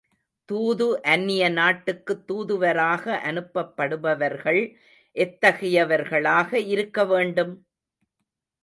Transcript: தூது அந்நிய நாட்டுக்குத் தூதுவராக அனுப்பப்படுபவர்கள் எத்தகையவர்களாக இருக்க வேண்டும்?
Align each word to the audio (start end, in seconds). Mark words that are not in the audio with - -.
தூது 0.49 0.85
அந்நிய 1.05 1.49
நாட்டுக்குத் 1.49 2.23
தூதுவராக 2.25 3.19
அனுப்பப்படுபவர்கள் 3.25 4.61
எத்தகையவர்களாக 5.15 6.51
இருக்க 6.67 7.05
வேண்டும்? 7.05 7.55